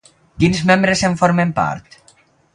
Quins 0.43 0.61
membres 0.69 1.03
en 1.11 1.19
formen 1.21 1.53
part? 1.61 2.01